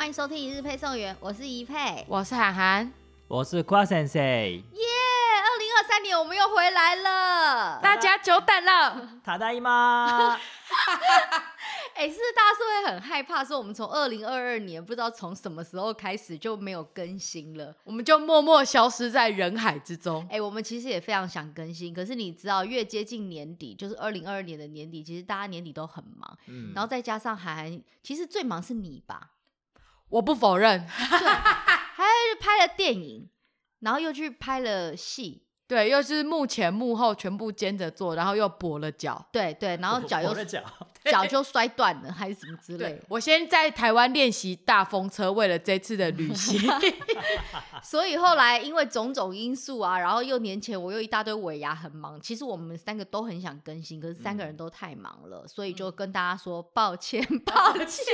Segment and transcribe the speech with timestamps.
[0.00, 2.90] 欢迎收听一日配送员，我是怡佩，我是涵涵，
[3.28, 4.18] 我是瓜先生。
[4.18, 4.62] 耶！
[4.72, 9.20] 二零二三年我们又回来了，大家久等了。
[9.22, 10.38] 塔大姨妈。
[11.92, 20.22] 哎、欸，是不是大家是会很害怕，说我们从二零二二年不知道从什么时候开始就没有更新了，我们就默默消失在人海之中。
[20.30, 29.32] 哎、欸，我们其实也非常想更新，可是你知道，越接近年底，就是二零二二年的年底，其实大家年底都很忙，嗯，然后再加上还其实最忙是你吧？
[30.10, 33.28] 我不否认，对，还去拍了电影，
[33.80, 35.46] 然后又去拍了戏。
[35.66, 39.24] 对，又是幕前幕后全部兼着做，然后又跛了脚。
[39.32, 40.60] 对对，然后脚又 脚
[41.10, 42.98] 脚就摔断了，还是什么之类的。
[43.08, 46.60] 我先在台湾练习大风车，为了这次的旅行。
[47.82, 52.20] 所以后来因为种种因素啊，然后又年前我又一大堆尾牙很忙。
[52.20, 58.04] 其实我们三个都很想更新，可是三个人都太忙了，嗯、所以就跟大家说抱歉，抱歉，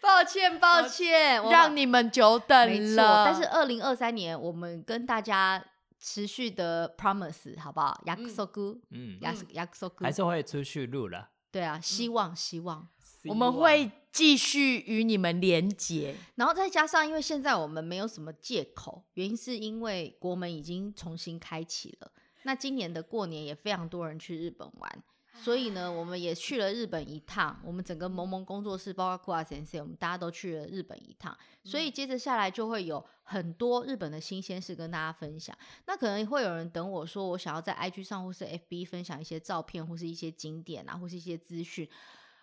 [0.00, 3.26] 抱歉，抱歉，让你们久等了。
[3.26, 5.64] 但是二零二三年我们跟大家。
[5.98, 8.02] 持续的 promise 好不好？
[8.06, 11.30] 约束，嗯，約約束，还是会出去录了。
[11.50, 12.88] 对啊，希望希望，
[13.24, 16.14] 我们会继续与你们连接。
[16.34, 22.12] 然后再加上，因为现在我们没有什么借口，原因是因为国门已经重新开启了。
[22.42, 25.02] 那今年的过年也非常多人去日本玩。
[25.40, 27.58] 所以呢，我们也去了日本一趟。
[27.64, 31.36] 我们整个萌萌工作室，包括库瓦先生，我们大家都去了日本一趟。
[31.64, 35.56] 所以接着下来就会有很多日本的新鲜事跟大家分享。
[35.86, 41.88] 那可能会有人等我说，我想要在 IG 上或是 FB 分享一些照片，或是一些景点啊，或是一些资讯。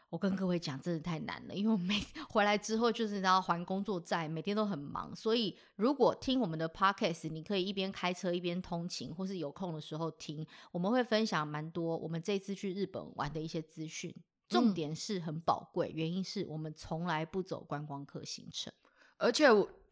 [0.09, 5.13] 我跟各位讲，真的太难了，因为我每 回来之后就是你知道还工作债，每天都很忙。
[5.15, 14.15] 所以如果听我们的 podcast，你可以一边开车一边通勤，或是有空的时候听，我们会分享蛮多我们这次去日本玩的一些资讯，
[14.47, 18.71] 重点是很宝贵，原因是我们从来不走观光客行程，
[19.17, 19.47] 而且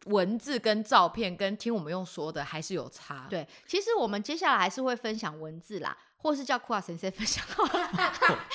[0.06, 3.26] 文字跟照片跟听我们用说的还是有差。
[3.28, 5.96] 对，其实我们接下来还是会分享文字啦。
[6.24, 7.68] 或是叫库亚先生分享我，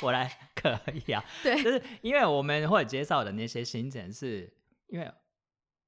[0.07, 1.23] 我来可以啊。
[1.41, 4.51] 对，就是因为我们会介绍的那些行程，是
[4.87, 5.11] 因为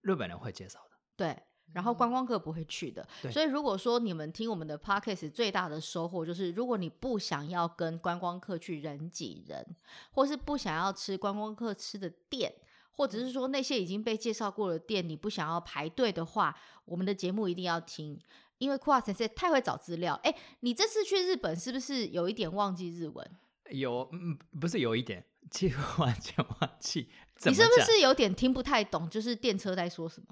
[0.01, 0.97] 日本人会介绍的。
[1.15, 1.37] 对，
[1.73, 3.07] 然后观光客不会去的。
[3.23, 9.75] 嗯、所以如果说你们听我们的 podcast 最大的收获就是，如果你不想要跟观光客去人挤人，
[10.11, 12.53] 或是不想要吃观光客吃的店，
[12.91, 16.55] 或者是说那些已经被介绍过的店，你不想要排队的话，
[16.85, 18.19] 我们的节目一定要听。
[18.57, 23.31] 因为库亚先生太会找资料，哎，你这次去日本是不是有一点忘记日文？
[23.71, 27.09] 有，嗯，不是有一点，几乎完全忘记。
[27.43, 29.09] 你是不是有点听不太懂？
[29.09, 30.27] 就是电车在说什么？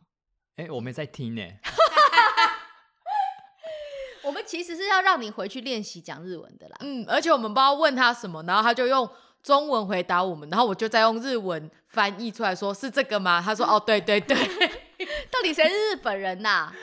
[0.58, 1.42] 哎，我没在听呢。
[4.22, 6.78] 我们其实是要让你回去练习讲日文的啦。
[6.82, 9.10] 嗯，而且我们不知道问他什么，然后他就用
[9.42, 13.42] 中文回答我们，然后我就再用日文翻译出来说，是这个吗？
[13.42, 14.38] 他说，哦，对对对。
[15.32, 16.76] 到底谁是日本人呐、啊？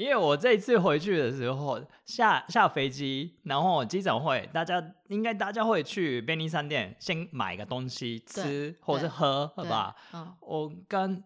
[0.00, 9.94] 因为我这一次回去的时候下下飞机，然后机长会，大家应该大家会去便利商店先买个东西吃或者是喝，好吧？
[10.14, 11.22] 嗯、我跟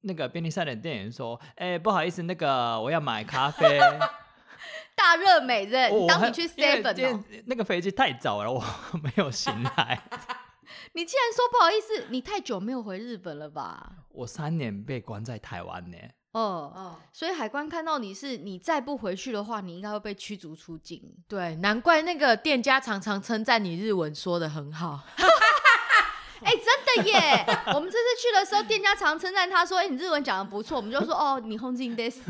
[0.00, 3.78] 那个便利商店店员说：“哎、欸，不好意思，那个我要买咖啡。
[4.96, 8.64] ”大热美人，哦、当你去 seven 哦，那个飞机太早了，我
[9.04, 10.02] 没有醒来。
[10.94, 13.92] 你既然说不好意思，你太久没有回日本了吧？
[14.08, 15.98] 我三年被关在台湾呢。
[16.32, 21.02] 哦哦，所以海关看到你是你再不回去的话，你应该会被驱逐出境。
[21.26, 25.00] 对，难怪那个店家常常称赞你日文说的很好。
[26.42, 27.44] 哎、欸，真的耶！
[27.74, 32.22] 我们这次去的时候，店家常称赞他说：“哎、欸，你日文讲的不错。”我们就说：“哦，你红进 this。”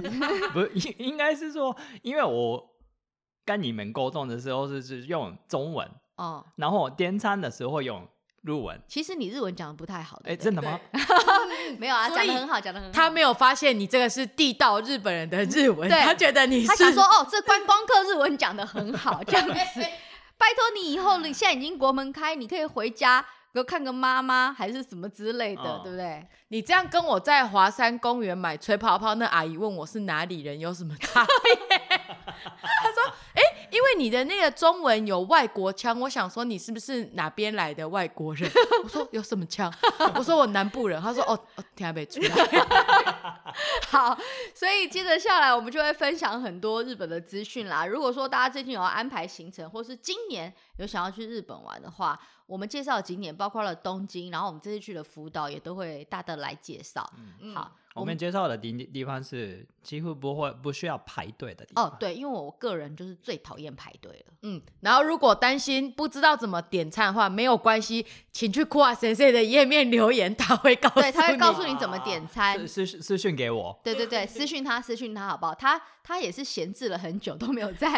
[0.52, 2.70] 不是，应应该是说，因为我
[3.44, 8.08] 跟你们沟通的时候是是用中文哦，然后点餐的时候用。
[8.42, 10.80] 日文，其实你日文讲的不太好的，哎，真的吗？
[11.78, 12.92] 没有啊，讲的很好，讲的很好。
[12.92, 19.54] 他没有发现你这个是地道日本人的日文，对他觉得你是，他想说哦，这观光客日文讲的很好，这样子。
[20.38, 23.22] 拜托你以后，你现在已经国门开，你可以回家，
[23.52, 26.26] 给我看个妈妈还是什么之类的，哦、对不对？
[26.48, 31.78] 你这样跟我在华山公园买吹泡泡，那阿姨问我是哪里人，有什么差别？
[32.00, 33.59] 他说，哎。
[33.70, 38.50] 因为你的那个中文有外国腔，我想说你是不是哪边来的外国人？
[38.82, 39.72] 我说有什么腔？
[40.16, 41.00] 我说我南部人。
[41.00, 41.38] 他说哦，
[41.74, 42.30] 听不出来。
[43.88, 44.16] 好，
[44.54, 47.84] 所以接着下来我们就会分享很多日本的资讯啦。
[47.86, 57.08] 如果说大家最近有要安排行程，或是今年有想要去日本玩的话，我们介绍的景点包括了东京，然后我们这次去的福岛也都会大的来介绍。
[57.40, 57.72] 嗯，好。
[57.94, 61.86] 我们介绍的地地方是几乎不会不需要排队的地方。
[61.86, 64.34] 哦，对，因为我个人就是最讨厌排队了。
[64.42, 71.02] 嗯，然后如果担心不知道怎么点餐的话，没有关系，请去酷啊先生的页面留言，他会告诉你。
[71.02, 72.56] 对，他会 告诉你怎么点餐。
[72.66, 73.78] 私私私讯给我。
[73.82, 75.54] 对对对，私讯他，私讯他，好不好？
[75.54, 77.88] 他他也是闲置了很久，都没有在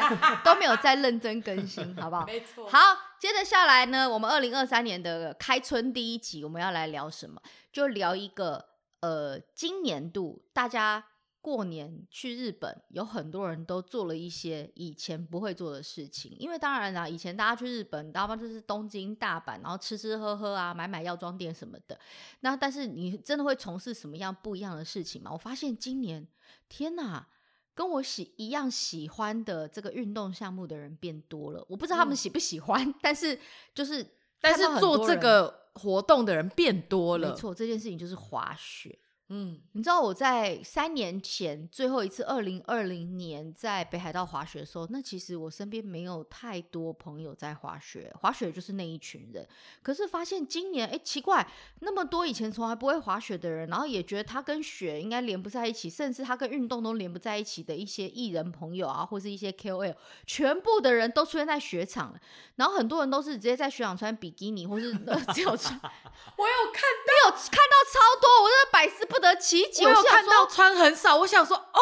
[0.42, 2.24] 都没有在认真更新，好不好？
[2.26, 2.66] 没错。
[2.66, 2.78] 好，
[3.20, 7.40] 接着下来呢，我们二零二三年的开春第一集，我们要来聊什么？
[7.70, 8.71] 就聊一个。
[9.02, 11.04] 呃，今年度大家
[11.40, 16.36] 过年去日本，有很多人都做了一些以前不会做的事情。
[16.38, 21.98] 因为当然啦，以前大家去日本，大部分就是东京、大阪，然后吃吃喝喝啊，买买药妆店什么的。
[22.40, 25.32] 那但是你真的会从事什么样不一样的事情吗？
[25.32, 26.28] 我发现今年，
[26.68, 27.26] 天哪，
[27.74, 31.66] 跟我喜一样喜欢的这个运动项目的人变多了。
[31.68, 33.36] 我不知道他们喜不喜欢，嗯、但是
[33.74, 34.06] 就是，
[34.40, 35.61] 但是做这个。
[35.74, 38.98] 活动的人变多了，没错，这件事情就是滑雪。
[39.34, 49.48] 嗯，你知道我在三年前最后一次二零二零年在北海道滑雪的时候，那其实我身边没有太多朋友在滑雪，滑雪就是那一群人。
[49.82, 51.48] 可是发现今年，哎，奇怪，
[51.80, 59.96] 那么多以前从来不会滑雪的人，然后也觉得他跟雪应该连不在一起，甚至他跟运动都连不在一起的一些艺人朋友啊，或是一些 KOL，
[60.26, 62.20] 全部的人都出现在雪场了。
[62.56, 64.92] 然后很多人都是直接在雪场穿比基尼，或是
[65.32, 65.80] 只有穿。
[66.36, 69.84] 我有看到，有看到超多，我真的百思不得其解。
[69.84, 71.80] 我有看到穿很少，我想说，哦，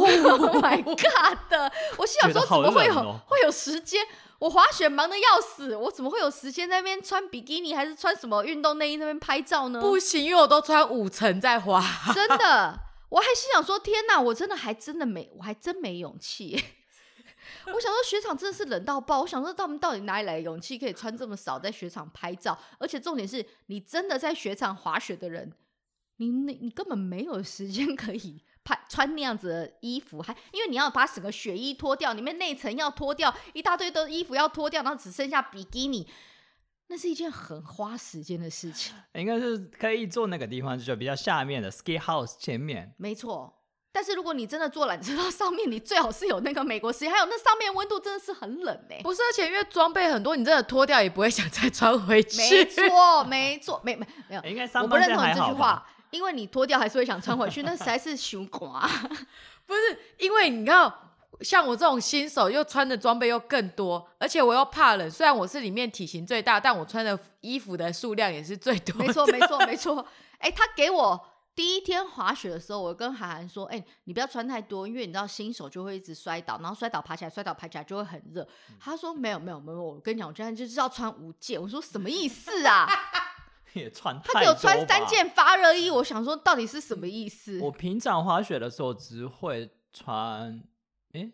[0.02, 4.06] Oh my God 的，我心想说，怎么会有、哦、会有时间？
[4.38, 9.80] 我滑雪忙得要死，我怎么会有时间在那边穿比基尼，还是穿什么运动内衣那边拍照呢？
[9.80, 11.80] 不行，因为我都穿五层在滑，
[12.12, 12.76] 真的，
[13.08, 16.64] 我还心想说，天哪，我真的还真的没，我还真没勇气。
[17.66, 22.58] 我想说雪场真的是冷到爆，我想说他们到底哪里来的勇气可以穿这么少在雪场拍照？
[22.78, 25.52] 而且重点是你真的在雪场滑雪的人，
[26.16, 36.08] 你你你根本没有时间可以拍穿那样子的衣服，还因为你要把整个雪衣脱掉，里面内层要脱掉，一大堆的衣服要脱掉，然后只剩下比基尼，
[36.88, 38.94] 那是一件很花时间的事情。
[39.14, 43.61] 应该是可以坐那个地方，就比较下面的 ski house 前面，没错。
[43.94, 49.02] 但是如果你真的坐缆车到上面，你最好是有那个美国时间，还有那上面温度真的是很冷哎、欸。
[49.02, 52.38] 不是，而且因为装备很多，你真的脱掉也不会想再穿回去。
[52.38, 54.42] 没错，没错，没没没有。
[54.44, 58.88] 应该我不认同这句话，因为你脱掉还是会想穿回去，那实在是羞垮。
[59.66, 60.90] 不是，因为你看，
[61.42, 65.10] 像我这种新手，又穿的装备又更多，而且我又怕冷。
[65.10, 68.96] 虽然我是里面体型最大，但我穿的衣服的数量也是最多。
[68.96, 70.06] 没错，没错，没错。
[70.38, 71.28] 哎、欸，他给我。
[71.54, 78.42] 第一天滑雪的时候，我跟涵涵说：“哎、欸，你不要穿太多，因为你知道新手就会一直摔倒，然后摔倒爬起来，摔倒爬起来就会很热。
[78.70, 81.60] 嗯”他说：“没有，没有，没有。”我跟你讲，我现在就是要穿五件。
[81.60, 82.86] 我说：“什么意思啊？”
[83.74, 87.58] 也穿他给我穿三件发热衣，我想说到底是什么意思？
[87.60, 90.62] 我平常滑雪的时候只会穿，
[91.12, 91.32] 哎、欸，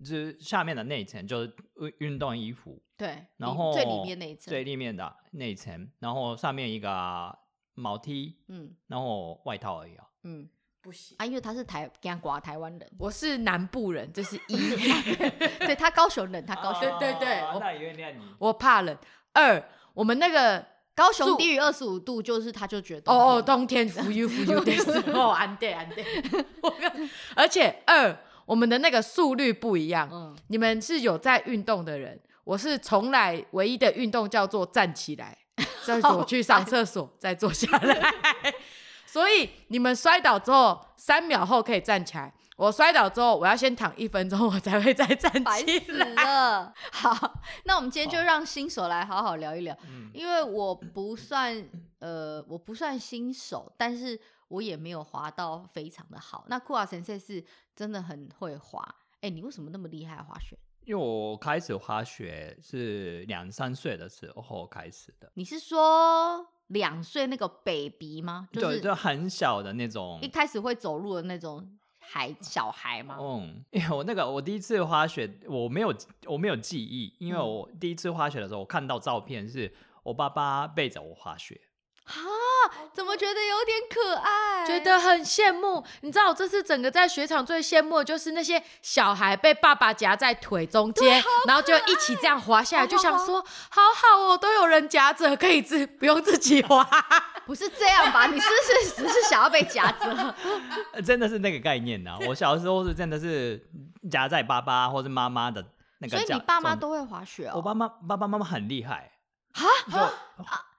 [0.00, 7.38] 就是下面的那一层就是运运动衣服，对，然后最里面那一层，最里面的那一层，然后上面一个。
[7.74, 10.48] 毛 T，嗯，然后外套而已啊，嗯，
[10.80, 11.16] 不行。
[11.18, 14.56] 啊，因为他是台，跟他刮台湾人，我是南部人，这是 一，
[15.66, 18.96] 对他高雄人，他高雄，啊、对对对，我那原谅你，我怕冷。
[19.32, 19.62] 二，
[19.92, 26.04] 我们那个高雄低于二十五度，就是他就觉得哦哦，冬天浮游浮游 的时候，安对安对，
[27.34, 35.36] 而且二，我们的那个速率不一样，嗯，你们是有在运动的人，我是从来唯一的运动叫做站起来。
[35.84, 38.12] 再走去上厕所，再坐下来。
[39.06, 42.34] 所以你们摔倒之后，三秒后可以站起来。
[42.56, 45.44] 我摔倒之后，我要先躺一分钟，我才会再站起来。
[45.44, 46.72] 白死了。
[46.92, 49.76] 好，那我们今天就让新手来好好聊一聊。
[50.12, 51.68] 因为我不算
[51.98, 54.18] 呃，我不算新手，但是
[54.48, 56.44] 我也没有滑到非常的好。
[56.48, 57.44] 那酷啊神社是
[57.74, 58.80] 真的很会滑。
[59.16, 60.56] 哎、欸，你为什么那么厉害滑雪？
[60.84, 65.30] 因为我开始滑雪是两三岁的时候开始的。
[65.34, 68.48] 你是说两岁那个 baby 吗？
[68.52, 71.66] 对、就是，就很小的那种，一开始会走路的那种
[71.98, 73.16] 孩小孩吗？
[73.18, 75.94] 嗯，因为我那个我第一次滑雪，我没有
[76.26, 79.72] 我没有记忆，因为我第一次滑雪的时候，我看到照片是
[80.02, 81.60] 我爸爸背着我滑雪。
[82.06, 82.20] 哈，
[82.92, 84.66] 怎么觉得有点可爱？
[84.66, 85.82] 觉得很羡慕。
[86.02, 96.86] 你知道，我这次整个在雪场最羡慕的就是那些小孩被爸爸夹在腿中间，然后就一起这样滑下来，就想说，好好哦，都有人夹着，可以自不用自己滑。
[97.46, 98.26] 不是这样吧？
[98.26, 100.34] 你是不是只是想要被夹着？
[101.04, 102.18] 真的是那个概念呢、啊。
[102.28, 103.66] 我小时候是真的是
[104.10, 105.64] 夹在爸爸或是妈妈的
[106.00, 106.18] 那个。
[106.18, 107.52] 所以你爸妈都会滑雪哦？
[107.56, 109.10] 我爸妈爸爸妈妈很厉害。
[109.54, 109.66] 哈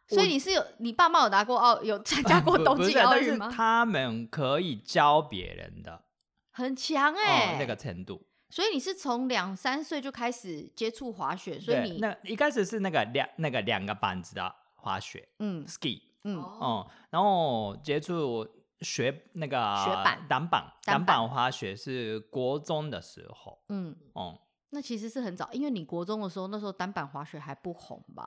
[0.08, 3.52] 所以你是有你爸妈有拿过奥有参加 过冬季奥运吗？
[3.52, 6.04] 他们可以教别人的，
[6.52, 8.22] 很强哎、欸哦，那个程度。
[8.50, 18.48] 所以你是从两三岁就开始接触滑雪，所以你那一开始是那个两那个两个板子的滑雪，嗯，ski，嗯，哦、嗯，然后接触
[18.82, 24.40] 学那个雪板单板单板滑雪是国中的时候，嗯，哦、嗯。
[24.70, 28.26] 那其实是很早，因为你国中的时候，那时候单板滑雪还不红吧？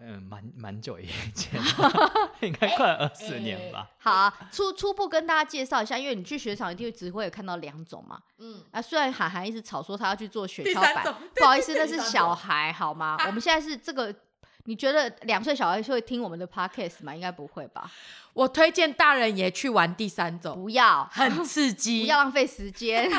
[0.00, 1.60] 嗯，蛮蛮久以前，
[2.40, 3.90] 应该快二十年吧。
[3.98, 8.18] 好啊，初初步跟大家介绍一下，因为你去雪场一定只会有看到两种嘛。
[8.38, 13.16] 嗯，啊，虽然涵涵一直吵说他要去做雪橇板，不好意思，那是小孩好吗？
[13.26, 14.14] 我们现在是这个，
[14.64, 17.14] 你觉得两岁小孩会听我们的 podcast 吗？
[17.14, 17.90] 应该不会吧？
[18.32, 23.10] 我推荐大人也去玩第三种，不要，很刺 激，不要浪费时间。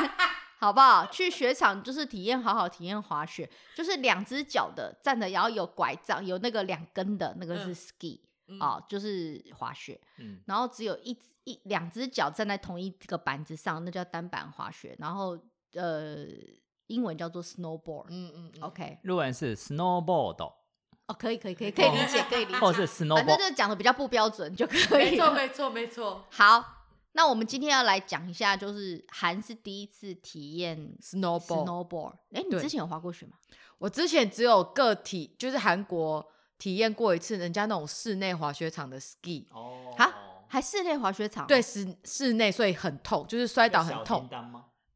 [0.66, 1.06] 好不好？
[1.06, 10.00] 去雪场就是体验，好好体验滑雪，就是两只脚的站着，然后有拐杖，有那个两根的那个是 ski 啊、嗯哦，就是滑雪。
[10.18, 14.96] 嗯、然后只有一一两只脚站在同一个板子上，那叫单板滑雪。
[14.98, 15.38] 然后
[15.74, 16.26] 呃，
[16.88, 18.06] 英文叫做 snowboard。
[18.08, 18.98] 嗯嗯，嗯，OK。
[19.02, 20.42] 日文是 snowboard。
[21.06, 22.58] 哦，可以可以可以可以理解，可以理解。
[22.58, 25.12] 或是 snowboard，反正就讲的比较不标准就可以。
[25.12, 26.24] 没错没错没错。
[26.32, 26.72] 好。
[27.16, 31.64] 那我们今天要来讲一下，就是韩是第一次体验 snowboard。
[31.64, 33.32] snowboard，哎，你之前有滑过雪吗？
[33.78, 36.24] 我之前只有个体，就是韩国
[36.58, 39.46] 体验过一次，人家那种室内滑雪场的 ski。
[39.50, 40.12] 哦，哈，
[40.46, 41.46] 还室内滑雪场？
[41.46, 44.28] 对，室室内，所以很痛，就是摔倒很痛。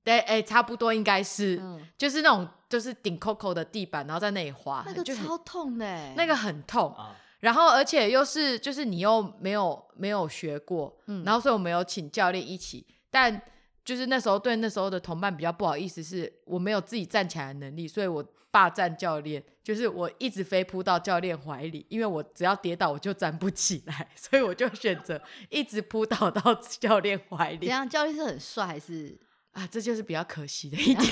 [0.05, 6.95] 对，哎，差不多应该是，嗯、就是那种就是顶 Coco 的地板，然后在那里滑，那个超痛的，那个很痛。
[6.95, 13.41] 啊然后，而且又是，就是你又没有没有学过，嗯，然后所以我没有请教练一起，但
[13.85, 27.67] 就是那时候对那时候的同伴比较不好意思，是我没有自己站起来的能力，所以我霸占教练，就是我一直飞扑到教练怀里，因为我只要跌倒我就站不起来， 所以我就选择一直扑倒到教练怀里。
[27.67, 29.19] 这样教练是很帅还是？
[29.53, 31.03] 啊，这就是比较可惜的一点，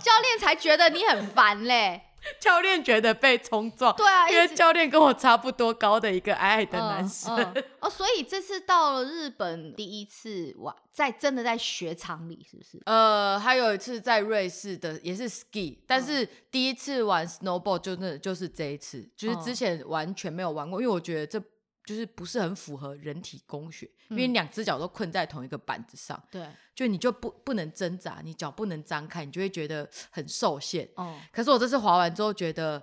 [0.00, 2.02] 教练才觉得你很烦嘞。
[2.40, 7.36] 教练觉得被冲撞，对啊，因为教练跟我差不多高的一个矮矮的男生。
[7.36, 12.80] 嗯嗯、哦，所以这次到了日本第一次玩，在真的在雪场里，是不是？
[12.86, 21.42] 呃，还有一次在瑞士的也是 ski，但是第一次玩 snowboard 就那就是这一次，就是之前完全没有玩过，因为我觉得这。
[21.84, 30.88] 就是不是很符合人体工学，因为两只脚都困在同一个板子上，对，就你就不不能挣扎，你脚不能张开，你就会觉得很受限。
[30.94, 32.82] 哦，可是我这次滑完之后觉得，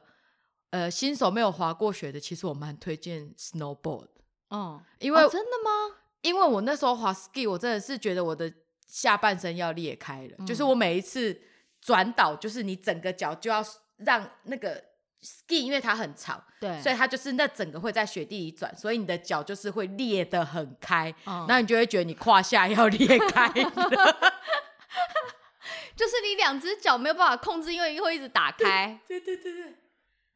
[0.72, 4.08] 呃，新手没有滑过雪的，其实我蛮推荐 snowboard。
[4.50, 5.98] 哦，因为真的吗？
[6.22, 8.51] 因为我那时候滑 ski，我真的是觉得我的
[8.86, 11.41] 下半身要裂开了，就是我每一次
[11.79, 13.65] 转倒，就是你整个脚就要
[13.98, 14.89] 让那个。
[15.22, 21.14] Ski 因为它很长，对，所以它就是那整个会在雪地里转，所以你的脚就是会裂得很开，
[21.48, 23.48] 那、嗯你就会觉得你胯下要裂开，
[25.96, 29.00] 就是你两只脚没有办法控制，因为会一直打开。
[29.08, 29.76] 对对对对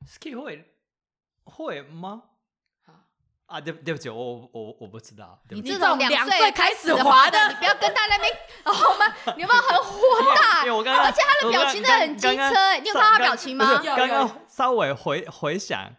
[0.06, 0.66] ，ski 会
[1.46, 2.24] 会吗？
[3.54, 5.40] 啊，对对不起，我我我不知道。
[5.50, 9.06] 你这种两岁开始滑的，你不要跟他那边好吗？
[9.38, 10.02] 你有没有很火
[10.36, 10.62] 大？
[10.62, 13.80] 而且他的表情真的很机车，你有看他表情吗？
[13.84, 15.94] 刚刚稍微回回想，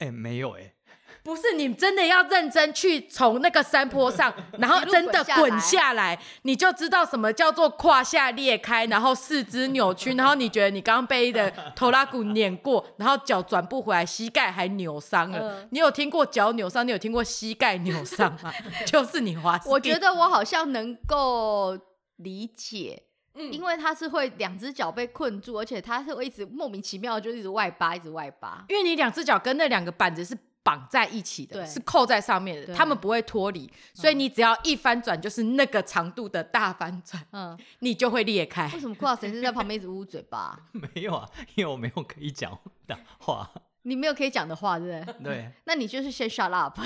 [0.00, 0.74] 哎，没有哎。
[1.22, 15.38] 不是，你真的要认真去从那个山坡上， 然后真的滚下来，你就知道什么叫做胯下裂开，然后四肢扭曲，然后你觉得你刚刚被的头拉骨碾过，然后脚转不回来，膝盖还扭伤了。
[15.38, 16.86] 呃、你有听过脚扭伤？
[16.86, 18.52] 你有听过膝盖扭伤吗？
[18.86, 19.60] 就是你滑。
[19.66, 21.78] 我觉得我好像能够
[22.16, 23.02] 理解，
[23.34, 30.36] 嗯、因为他是会两只脚被困住，而且他是会一直莫名其妙就一直外八，一直外八，因为你两只脚跟那两个板子是。
[30.62, 38.70] 绑在一起的，是扣在上面的，他们不会脱离，所以你只要一翻转，就是那个长度的大翻转，嗯， 你就会裂开。
[38.74, 40.58] 为什么酷老师是在旁边一直捂嘴巴？
[40.72, 43.50] 没有啊， 因为我没有可以讲的话。
[43.84, 45.36] 你没有可以讲的话，对不对？
[45.36, 45.52] 对。
[45.64, 46.78] 那你就是先 shut up。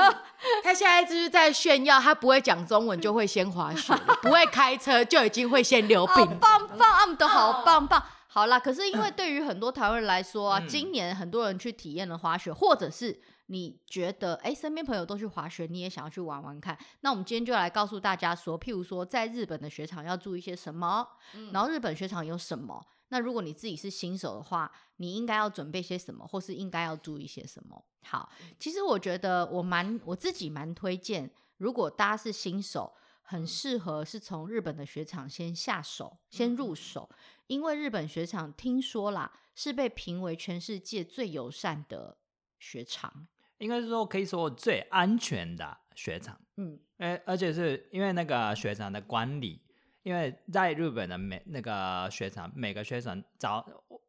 [0.64, 6.26] 他现在就是在炫耀，他不会讲中文就会先滑雪，不会开车就已经会先溜冰。
[6.38, 8.02] 棒棒，他们都好棒棒。
[8.32, 16.78] 好啦，可是因为对于很多台湾人来说啊，嗯、今年很多人去体验了滑雪，或者是你觉得哎，身边朋友都去滑雪，你也想要去玩玩看。
[17.00, 22.86] 那我们今天就来告诉大家说，譬如说在日本的雪场要注意一些什么，嗯、然后日本雪场有什么。
[23.08, 27.84] 那如果你自己是新手的话，你应该要准备些什么，或是应该要注意些什么？
[28.04, 32.94] 好，其实我觉得我蛮我自己蛮推荐，如果大家是新手。
[33.22, 37.08] 很适合是从日本的雪场先下手，先入手，
[37.50, 42.16] 因为日本雪场听说啦是被评为全世界最友善的
[42.60, 43.26] 雪场，
[43.58, 46.40] 应该是说可以说最安全的雪场。
[46.58, 49.60] 嗯，而而且是因为那个雪场的管理，
[50.04, 53.66] 因为在日本的每那个雪场，每个雪场早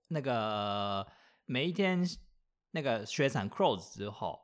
[0.10, 1.06] 那个
[1.46, 2.08] 每一天
[2.70, 4.40] 那个雪场 close 之后，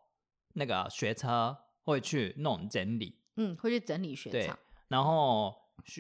[0.54, 3.20] 那个雪车会去弄整理。
[3.36, 5.56] 嗯，会去整理雪场，然后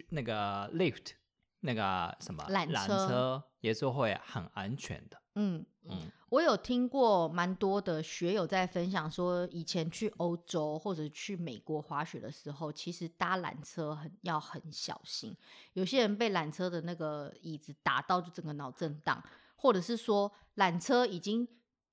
[0.10, 1.12] 那个 lift
[1.62, 5.22] 那个什么缆车，缆车也是会很安全的。
[5.36, 15.36] 嗯嗯，我有听过蛮多的学友在分享说，以前去欧洲或者去美国滑雪的时候，其实搭缆车很要很小心，
[15.74, 19.24] 有些人被缆车的那个椅子打到就整个脑震荡，
[19.56, 21.48] 或者是说缆车已经。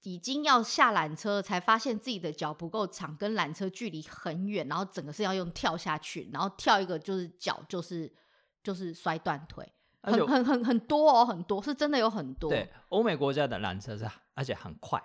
[0.06, 8.12] 已经要下缆车，才发现自己的脚不够长，跟缆车距离很远，然后整个是要用跳下去，然后跳一个就是脚就是
[8.64, 9.70] 就是摔断腿，
[10.02, 12.50] 很很很很多哦，很多是真的有很多。
[12.50, 15.00] 对，欧美国家的缆车是，而且很快。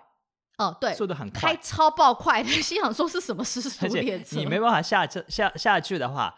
[0.56, 4.36] 哦，对，速度很快，开超爆快的，心想说是什么时速列车？
[4.36, 6.34] 你没办法下车下下去的话，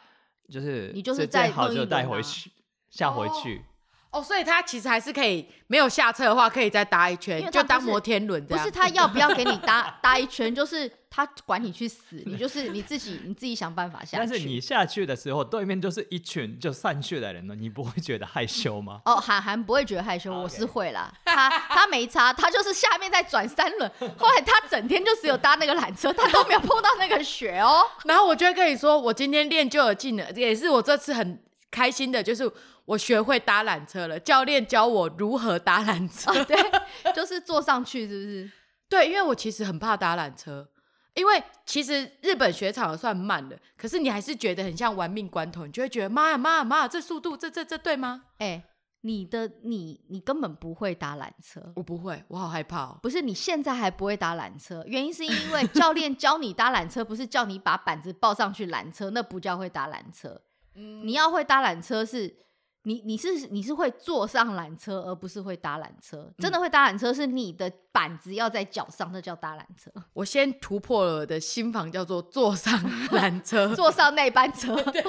[0.50, 2.50] 就是你就是再好就带回去，
[2.90, 3.64] 下回去。
[4.12, 8.62] 哦哦，所以他其实还是可以没有下车的话，可以再搭一圈，就当摩天轮这样。
[8.62, 14.16] 不是他要不要给你搭 搭一圈，就是他管你去死，你就是你自己你自己想办法下去。
[14.19, 19.00] 但是你下去的时候，对面就是一群就散去的人了，你不会觉得害羞吗？
[19.07, 21.11] 哦，韩寒不会觉得害羞，我是会啦。
[21.25, 21.35] Okay.
[21.35, 27.81] 他他没差，他就是下面在转三轮，后来他整天就只有搭那个缆车，他都没有碰到那个雪哦。
[28.04, 32.52] 然后我就会跟你说，我今天练就有技能，也是我这次很开心的，就是。
[32.84, 36.32] 我学会搭缆车了，教练教我如何搭缆车。
[36.32, 36.56] 哦，对，
[37.14, 38.50] 就是坐上去，是不是？
[38.90, 40.68] 对，因为我其实很怕搭缆车，
[41.14, 48.24] 因为其实日本雪场算慢的，可是你还是觉得很像玩命关头，你就会觉得妈呀妈呀妈呀，这速度这这这对吗？
[48.38, 48.64] 哎、欸，
[49.02, 52.98] 你的你你根本不会搭缆车，我不会，我好害怕哦。
[53.02, 60.42] 不是，你现在还不会搭缆车，原因是因为教练教你搭缆车，不是叫你把板子抱上去缆车，那不叫会搭缆车。
[60.74, 62.36] 嗯，你要会搭缆车是。
[62.85, 66.29] 你你是你是会坐上缆车，而不是会搭缆车。
[66.38, 69.88] 真的会搭缆车，是你的板子要在脚上，那叫搭缆车。
[70.12, 72.73] 我先突破了我的心房，叫做坐上
[73.11, 74.75] 缆车， 坐上那班车。
[74.90, 75.03] 对，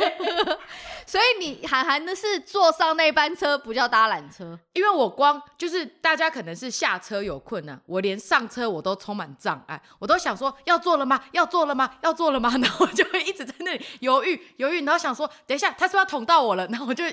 [1.08, 4.60] 所以你韩寒的是坐上那班车，不叫搭缆车。
[4.74, 11.24] 因为我光就是大家可能是下车有困难，我连上车我都充满障碍，我都想说要坐了吗？
[11.32, 11.96] 要坐了吗？
[12.04, 12.52] 要坐了吗？
[12.62, 17.04] 然后我就会一直在那里犹豫犹豫，然后想说等一下他说要捅到我了，然后我就。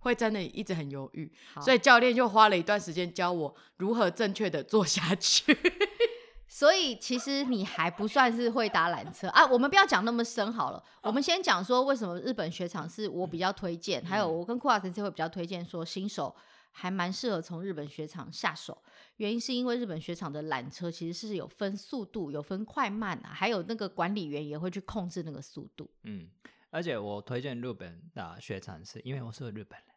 [0.00, 1.30] 会在那里一直很犹豫，
[1.60, 5.56] 所以教练就花了一段时间教我如何正确的做下去。
[6.50, 9.44] 所以其实你还不算是会搭缆车啊。
[9.46, 16.34] 我们不要讲那么深好了，我们先讲说为什么日本雪场是我比较推荐，还有我跟库瓦先生会比较推荐说新手
[16.70, 18.76] 还蛮适合从日本雪场下手。
[19.18, 25.90] 原因是因为日本雪场的缆车其实是有分速度，有分快慢啊，还有那个管理员也会去控制那个速度。
[26.04, 26.28] 嗯。
[26.70, 29.88] 而且我推荐日本的雪场，是因为我是日本人。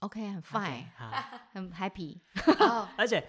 [0.00, 0.84] OK，很 fine，
[1.52, 2.20] 很 happy。
[2.96, 3.26] 而且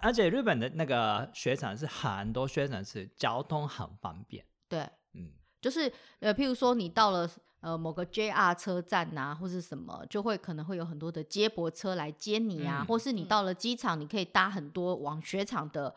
[0.00, 4.44] 而且日本的那个雪场是很多雪场是交通很方便。
[4.68, 4.80] 对，
[5.14, 5.30] 嗯，
[5.60, 7.28] 就是呃，譬如说你到了
[7.60, 15.94] 呃某个 JR 车站啊，或是什么，就会可能会有很多的接驳车来接你啊，嗯、或是你到了机场，你可以搭很多往雪场的。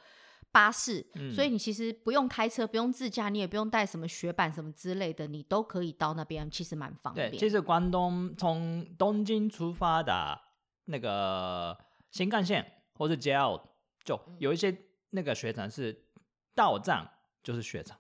[0.52, 7.32] 巴士，嗯、所以你其实不用开车，不用自驾，你也不用带什么雪板什么之类的，你都可以到那边，其实蛮方便。
[7.32, 10.40] 对，其实关东从东京出发的
[10.86, 11.78] 那个
[12.12, 13.62] 新干线或者 JR，
[14.04, 14.78] 就有一些
[15.12, 16.06] 那个雪场是
[16.54, 17.10] 到站
[17.42, 17.98] 就是雪场。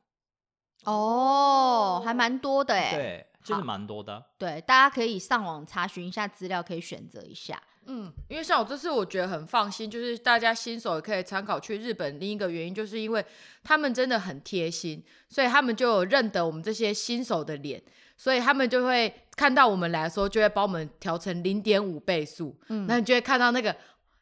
[0.84, 2.92] 哦，还蛮多的哎。
[2.92, 4.32] 对，就是蛮多的。
[4.38, 7.62] 对，大家可以上网查询一下资料，可以选择一下。
[7.86, 12.20] 嗯，因为像我这次我觉得很放心，就是大家新手也可以参考去日本。
[12.20, 13.26] 另一个原因就是因为
[13.63, 17.82] 他们真的很贴心，所以他们就有认得我们这些新手的脸，
[18.17, 22.58] 所以他们就会看到我们来的时候，就会帮我们调成零点五倍速。
[22.70, 23.76] 嗯，那你就会看到那个。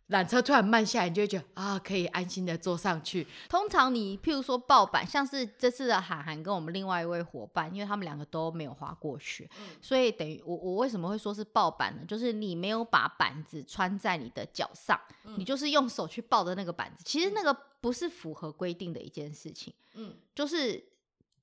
[0.10, 3.28] 缆车突然慢下来，你就会觉得啊，可以安心的坐上去。
[3.48, 12.04] 通常你譬如说抱板，像是这次的韩寒跟我们另外一位伙伴，因为他们两个都没有滑过雪，嗯、所以等于我我为什么会说是抱板呢？
[12.08, 17.04] 就是你没有把板子穿在你的脚上，嗯、你就是用手去抱的那个板子。
[17.06, 19.72] 其实那个不是符合规定的一件事情。
[19.93, 20.84] 嗯，就是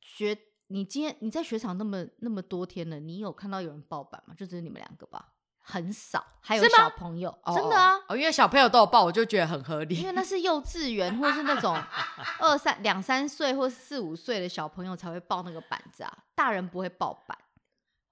[0.01, 4.35] 学，你今天你在雪场那么那么多天了，你有看到有人抱板吗？
[4.37, 5.35] 就只是你们两个吧。
[5.69, 9.97] 很少，还有小朋友，吗真的啊哦，因为小朋友都有抱，我就觉得很合理。
[9.97, 11.77] 因为那是幼稚园，或是那种
[12.39, 17.37] 二三两三岁或四五岁的小朋友才会抱那个板子啊，大人不会抱板。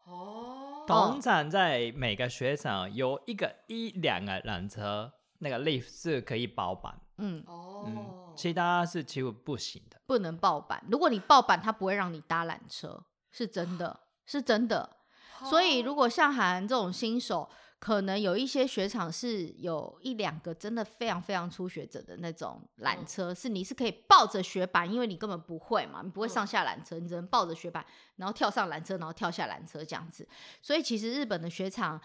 [0.05, 0.85] 哦。
[0.87, 6.93] 通常在每个学场有一个一两个缆车，那个 lift 是可以包板。
[7.19, 10.85] 嗯哦、嗯，其他是几乎不行的，不能报板。
[10.91, 14.97] 如果你报板，他不会让你搭缆车，是真的，是真的。
[15.41, 27.85] 哦、所以如果像韩这种新手，可能有一些雪场是有一两个真的非常非常初学者的那种缆车，嗯、是你是可以抱着雪板，因为你根本不会嘛，你不会上下缆车，你只能抱着雪板，
[28.17, 30.27] 然后跳上缆车，然后跳下缆车这样子。
[30.63, 32.01] 所以其实日本的雪场。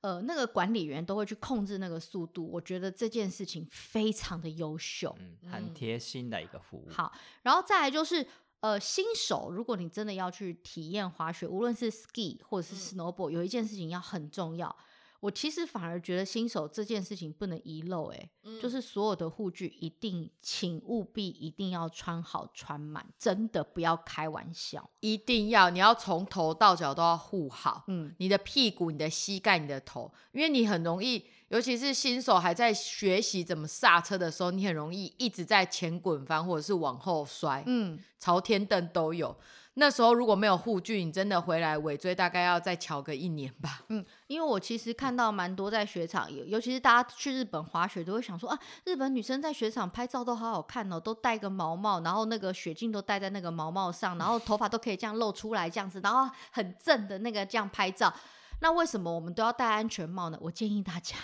[0.00, 6.86] 呃，那个管理员都会去控制那个速度，我觉得这件事情非常的优秀，嗯，很贴心的一个服务。
[6.90, 8.26] 好，然后再来就是，
[8.64, 14.74] 呃，新手如果你真的要去体验滑雪，无论是 ski 或者是 snowboard，嗯，有一件事情要很重要。
[15.20, 39.36] 我其实反而觉得新手这件事情不能遗漏，哎，嗯，就是所有的护具一定，请务必一定要穿好穿满，真的不要开玩笑，一定要，你要从头到脚都要护好，嗯，你的屁股、你的膝盖、你的头，因为你很容易，尤其是新手还在学习怎么刹车的时候，你很容易一直在前滚翻或者是往后摔，嗯，朝天蹬都有。
[39.76, 43.82] 那时候如果没有护具，你真的回来尾椎大概要再乔个一年吧。
[43.88, 58.14] 嗯，因为我其实看到蛮多在雪场，尤其是大家去日本滑雪都会想说啊，日本女生在雪场拍照都好好看哦，都戴个毛帽，然后那个雪镜都戴在那个毛帽上，然后头发都可以这样露出来这样子，然后很正的那个这样拍照。
[58.60, 60.38] 那为什么我们都要戴安全帽呢？
[60.40, 61.16] 我建议大家。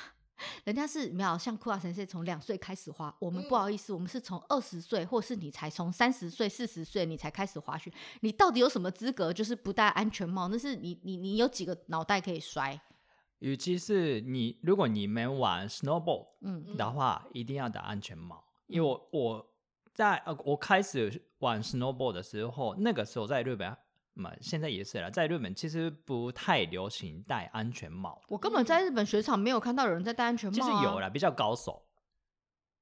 [0.65, 10.49] 人家是没有像酷瓦先生从两岁开始滑，我们不好意思，嗯、我们是从二十岁，或是你才从三十岁、四十岁你才开始滑雪，你到底有什么资格就是不戴安全帽？
[10.49, 12.81] 那是你你你有几个脑袋可以摔？
[13.41, 19.47] 尤其是你，如果你没玩 snowboard 嗯的话，嗯、一定要戴安全帽，因为我我
[19.93, 23.77] 在呃我开始玩 snowboard 的时候，那个时候在日本。
[24.15, 28.21] 嘛，现在也是了，在日本其实不太流行戴安全帽。
[28.29, 30.71] 我根本在日本雪场没有看到有人在戴安全帽，啊。
[30.71, 31.83] 其实有了，比较高手。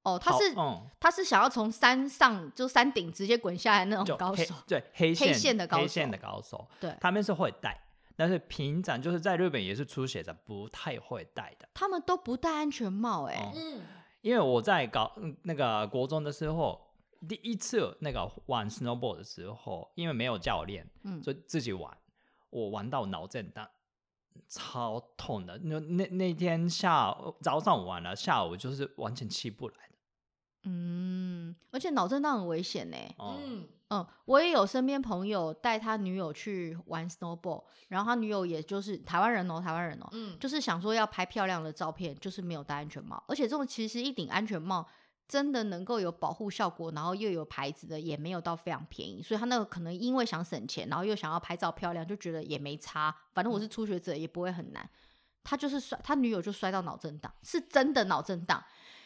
[0.03, 7.77] 哦，他是，嗯，他是想要从山上就山顶直接滚下来那种高手，对黑线黑线的高手，黑线的高手，对，他们是会戴，
[8.15, 11.67] 但是平常就是在日本也是初学者不太会戴的。
[11.73, 13.81] 他们都不戴安全帽，欸，哎，嗯，
[14.21, 15.13] 因为我在搞
[15.43, 16.88] 那个国中的时候。
[17.27, 21.97] 第一次那个玩 snowboard 的时候，因为没有教练，嗯，就自己玩，
[22.49, 23.67] 我玩到脑震荡，
[24.47, 25.57] 超痛的。
[25.59, 29.95] 那那那天下午早上玩了，下午就是完全起不来的。
[30.63, 32.97] 嗯，而且脑震荡很危险呢。
[33.19, 44.87] 嗯嗯，我也有身边朋友带他女友去玩 snowboard，然后他女友也就是台湾人哦，台湾人哦，嗯，就是想说要拍漂亮的照片，就是没有戴安全帽，而且这种其实一顶安全帽。
[45.29, 54.89] 真的能够有保护效果，然后又有牌子的，也没有到非常便宜，所以他那个可能因为想省钱，然后又想要拍照漂亮，就觉得也没差，反正我是初学者，也不会很难。
[55.43, 58.63] 他就是摔，他女友就摔到脑震荡，是真的脑震荡。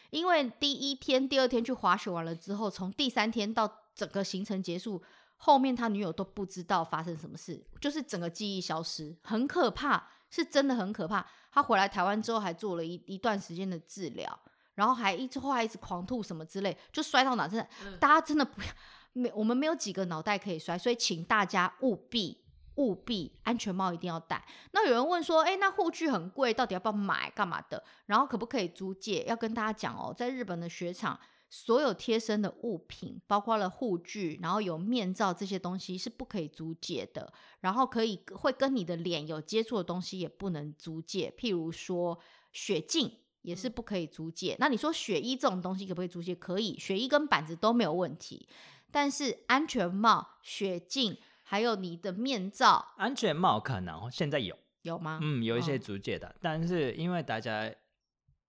[0.08, 5.02] 因为第一天、第二天去滑雪完了之后，从第三天到整个行程结束，
[5.36, 11.26] 后面他女友都不知道发生什么事，就是整个记忆消失，很可怕，是真的很可怕。
[11.52, 14.38] 他回来台湾之后，还做了一一段时间的治疗。
[14.74, 18.68] 然后还一直话一直狂吐什么之类，就摔到哪真的，嗯、大家真的不要，
[19.12, 22.42] 没我们没有几个脑袋可以摔，所以请大家务必
[22.76, 24.44] 务必安全帽一定要戴。
[24.72, 27.30] 那有人问说，哎，那护具很贵，到底要不要买？
[27.30, 27.84] 干嘛的？
[28.06, 29.24] 然后可不可以租借？
[29.28, 31.16] 要跟大家讲哦，在日本的雪场，
[31.48, 37.32] 所有贴身的物品，包括了护具，然后有面罩这些东西是不可以租借的。
[37.60, 42.18] 然后可以会跟你的脸有接触的东西也不能租借，譬如说
[42.52, 43.20] 雪镜。
[43.44, 44.56] 也是不可以租借。
[44.58, 46.34] 那你说雪衣这种东西可不可以租借？
[46.34, 48.48] 可以，雪衣跟板子都没有问题。
[48.90, 55.18] 但是安全帽、雪镜，还有你的面罩，安全帽可能现在有，有吗？
[55.22, 57.70] 嗯，有一些租借的，哦、但是因为大家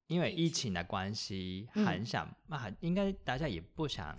[0.07, 4.17] 因为疫情的关系，很想那，嗯、应该大家也不想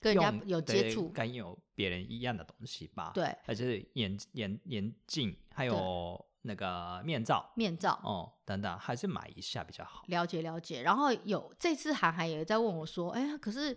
[0.00, 3.12] 跟人家有接触，跟有别人一样的东西吧？
[3.14, 6.22] 对，而且是眼眼眼镜，还有。
[6.42, 10.02] 那个面罩，面罩哦，等等，还是买一下比较好。
[10.08, 13.72] 了解了解，然后有这次韩寒也在问我说：“哎呀，可是，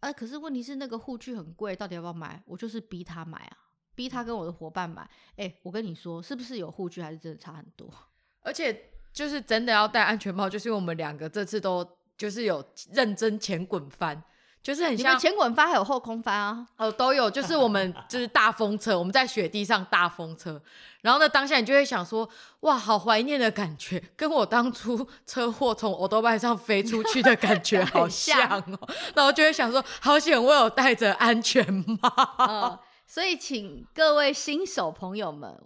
[0.00, 3.56] 哎、呃，可是问题是那个护具很贵，到底要不要买？”我就是逼他买啊，
[3.94, 5.08] 逼他跟我的伙伴买。
[5.36, 7.92] 哎，我跟你说，是不是有护具还是真的差很多？
[8.42, 11.84] 而且就是真的要戴安全帽，就是因为我们两个这次都
[12.16, 14.22] 就是有认真前滚翻。
[14.62, 20.60] 就是很像前滚翻还有后空翻啊，哦都有，就是我们 就是大风车，我们在雪地上大风车，
[21.00, 22.28] 然后呢当下你就会想说，
[22.60, 32.36] 哇，好怀念的感觉，跟我当初车祸从欧多拜上飞出去的感觉 好像哦，像然后就会想说，好险我有戴着安全帽。
[32.38, 35.58] 嗯，所以请各位新手朋友们。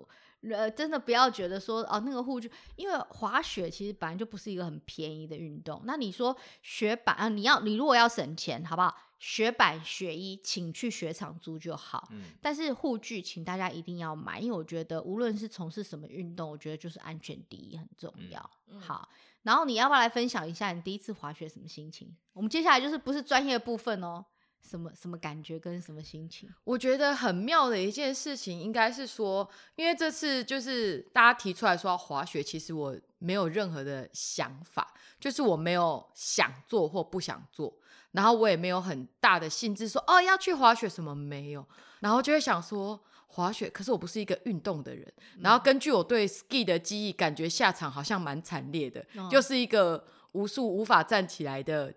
[0.51, 5.81] 呃，真的不要觉得说哦，那个护具，因为滑雪其实本来就不是一个很便宜的运动。
[5.85, 8.97] 那你说雪板啊，你要你如果要省钱，好不好？
[9.19, 12.09] 雪板、雪衣，请去雪场租就好。
[12.11, 18.51] 嗯，但是护具，请大家一定要买，因为我觉得无论是从事什么运动，我觉得就是安全第一很重要。
[18.67, 19.09] 嗯，好，
[19.43, 22.13] 然后你要不要来分享一下你第一次滑雪什么心情？
[22.33, 24.25] 我们接下来就是不是专业部分哦。
[24.63, 26.49] 什么什么感觉跟什么心情？
[26.65, 37.77] 我觉得很妙的一件事情，应该是说，因为这次就是大家提出来说要滑雪，其实我没有任何的想法，就是我没有想做或不想做，
[38.13, 41.67] 然后我也没有很大的兴致说哦要去滑雪什么没有，
[42.01, 51.93] 然后就会想说滑雪，可是我不是一个运动的人，嗯、然后根据我对 ski 的记忆，感觉下场好像蛮惨烈的，哦、就是一个无数无法站起来的。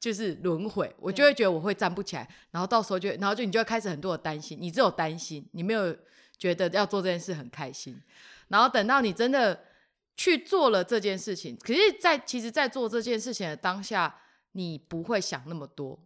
[0.00, 5.94] 就是轮回，我就会觉得我会站不起来，然后到时候就，然后就你就会开始很多的担心，你只有担心，你没有
[6.38, 8.00] 觉得要做这件事很开心，
[8.48, 9.62] 然后等到你真的
[10.16, 16.02] 去做了这件事情，可是在，在其实，在做这件事情的当下，你不会想那么多，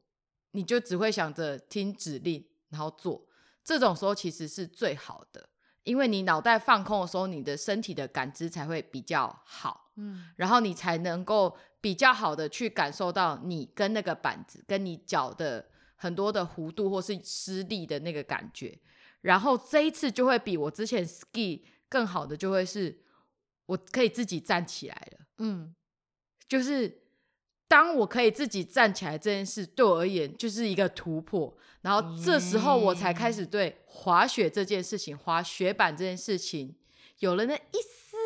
[0.50, 3.24] 你就只会想着听指令，然后做，
[3.62, 5.48] 这种时候其实是最好的，
[5.84, 11.56] 因为你脑袋放空的时候，你的身体的感知才会比较好，嗯，然后你才能够。
[11.84, 18.78] 比较好的去感受到你跟那个板子跟你脚的很多的弧度或是施力的那个感觉，
[19.20, 23.00] 然后这一次就会比我之前 ski 更好的就会是
[23.66, 25.74] 我可以自己站起来了，嗯，
[26.48, 27.02] 就是
[27.68, 36.74] 当我可以自己站起来这件事对我而言就是一个突破，然后这时候我才开始对滑雪这件事情、滑雪板这件事情
[37.18, 38.16] 有了那一丝，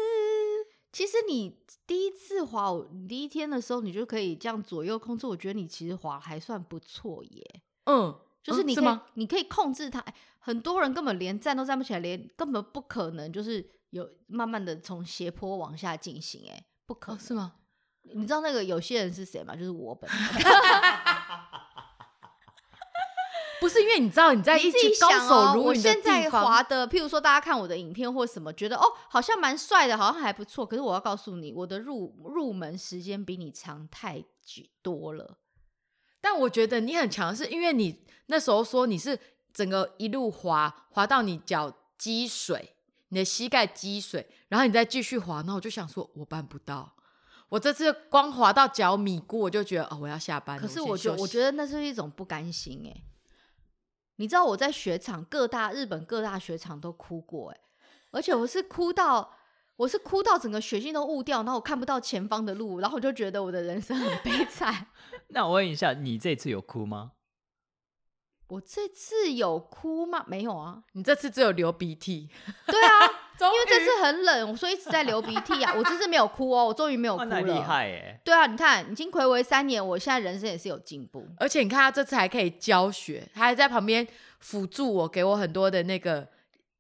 [0.93, 1.59] 其实你。
[1.89, 5.27] 第一次滑，你第一天的时候，你就可以这样左右控制。
[5.27, 7.63] 我觉得你其实滑还算不错耶。
[7.85, 10.05] 嗯，就是你可以，嗯、你可以控制它。
[10.39, 16.43] 很多人根本连站都站不起来，连根本不可能，就是有慢慢的从斜坡往下进行。
[16.51, 17.55] 哎，不可能，哦，是吗？
[18.03, 19.57] 你知道那个有些人是谁吗？
[19.57, 20.19] 就是我本人。
[23.79, 30.67] 不是因为你知道你在一起高手如云的地方，我现在滑的，譬如说大家看我的影片或什么，觉得哦好像蛮帅的，好像还不错。
[30.67, 35.39] 可是我要告诉你，我的入入门时间比你长太久多了。
[36.21, 39.19] 但我觉得你很强，是因为你那时候说你是
[39.53, 42.75] 整个一路滑滑到你脚积水，
[43.11, 45.43] 你的膝盖积水，然后你再继续滑。
[45.43, 46.95] 那我就想说，我办不到。
[47.51, 50.63] 我这次光滑到脚米过，我就觉得哦，我要下班了。
[50.63, 53.03] 可是我觉得，我觉得那是一种不甘心哎。
[54.19, 57.61] 你知道我在雪场各大日本各大雪场都哭过哎，
[58.11, 59.33] 而且我是哭到
[59.77, 64.89] 我是哭到整个雪镜都雾掉，然后我看不到前方的路，然后我就觉得我的人生很悲惨。
[65.31, 67.13] 那我问一下，你这次有哭吗？
[68.49, 70.25] 我这次有哭吗？
[70.27, 72.29] 没有啊，你这次只有流鼻涕。
[72.67, 73.18] 对啊。
[73.47, 75.73] 因为这次很冷，所以一直在流鼻涕啊！
[75.79, 77.41] 我这次没有哭哦，我终于没有哭了。
[77.43, 78.21] 厉害耶！
[78.25, 81.27] 对啊，你看，已经暌违三年，我现在人生也是有进步。
[81.39, 84.07] 而且你看，他这次还可以教学，他还在旁边
[84.41, 86.27] 辅助我，给我很多的那个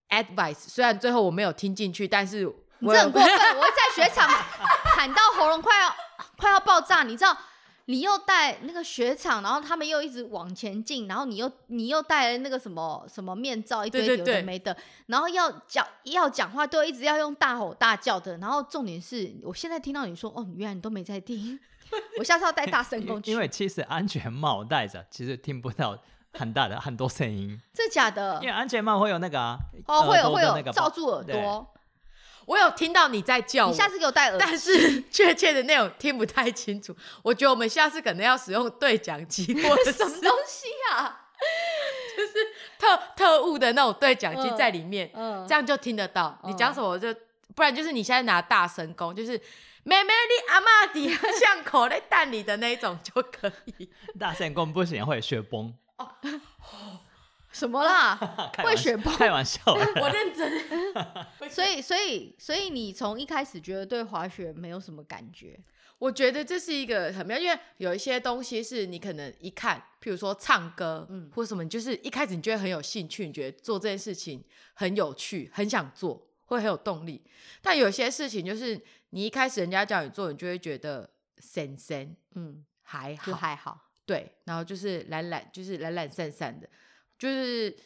[0.08, 0.54] advice。
[0.54, 3.30] 虽然最后我没有听进去，但是我你这很过分！
[3.56, 5.94] 我会在雪场喊到喉咙快要
[6.36, 7.36] 快要爆炸，你知道？
[7.90, 21.58] 你又带那个雪场，然后他们又一直往前进，然后你又你又带了那个什么什么面罩，一堆有的没的，然后要讲要讲话都一直要用大吼大叫的，然后重点是我现在听到你说哦，原来你都没在听，
[22.20, 23.30] 我下次要带大声公去。
[23.30, 25.98] 因为其实安全帽戴着，其实听不到
[26.34, 27.58] 很大的很多声音。
[27.72, 28.38] 这假的？
[28.42, 31.66] 因为安全帽会有那个啊，哦会有会有罩住耳朵。
[32.48, 36.96] 我有听到你在叫，你下次给我戴耳机，但是确切的内容听不太清楚。
[37.22, 41.28] 我觉得我们下次可能要使用对讲机 或者什么东西啊，
[42.16, 42.32] 就是
[42.78, 46.38] 特特务的那种对讲机在里面，嗯嗯、这样就听得到。
[46.44, 47.14] 你讲什么我就，
[47.54, 49.32] 不然就是你现在拿大神功，就是
[49.82, 51.06] 妹妹你阿妈底
[51.38, 53.90] 巷口在蛋里的那种就可以。
[54.18, 55.74] 大神功不行会雪崩。
[55.98, 56.08] 哦
[57.58, 58.14] 什么啦？
[58.62, 59.12] 会雪崩？
[59.16, 60.64] 开玩笑， 我认真。
[61.50, 65.58] 所以，所以，所以你从一开始觉得对滑雪没有什么感觉？
[65.98, 74.44] 我觉得这是一个很妙，因为有一些东西是你可能一看，譬如说唱歌，嗯，或什么，就是一开始你觉得很有兴趣，你觉得做这件事情
[74.74, 77.20] 很有趣，很想做，会很有动力。
[77.60, 86.68] 但有些事情就是你一开始人家叫你做，你就会觉得神神，嗯，还好，还好，对，然后就是懒懒，就是懒懒散散的。
[87.18, 87.76] 就是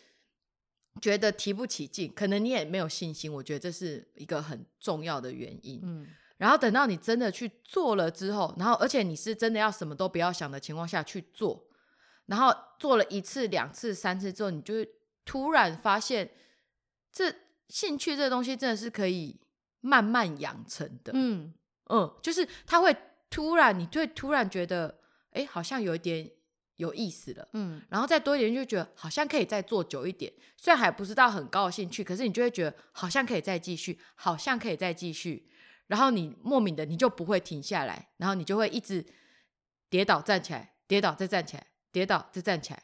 [1.01, 3.33] 觉得提不起劲，可能你也没有信心。
[3.33, 5.81] 我觉得这是一个很重要的原因。
[5.83, 11.67] 嗯，然后等到你真的去做了之后，然后而且你是真的要什么都不要想的情况下去做，
[12.27, 14.75] 然后做了一次、两次、三次之后，你就
[15.25, 16.31] 突然发现
[17.11, 17.35] 这
[17.69, 19.41] 兴趣这个东西真的是可以
[19.81, 21.13] 慢慢养成的。
[21.15, 21.55] 嗯
[21.89, 22.95] 嗯，就是他会
[23.31, 26.31] 突然，你就会突然觉得，哎，好像有一点
[26.77, 27.49] 有意思了。
[27.53, 30.33] 嗯，然后再多一点，就觉得好像可以再做久一点。
[30.57, 35.49] 虽然还不知道很高的兴趣，可是你就会觉得好像可以再继续，好像可以再继续。
[35.89, 39.05] 然后你莫名的你就不会停下来，然后你就会一直
[39.91, 42.83] 跌倒站起来，跌倒再站起来，跌倒再站起来，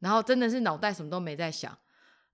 [0.00, 1.78] 然后真的是脑袋什么都没在想。